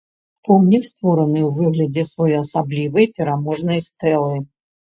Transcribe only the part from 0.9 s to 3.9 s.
створаны ў выглядзе своеасаблівай пераможнай